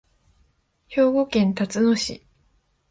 [0.87, 2.25] 兵庫県たつの市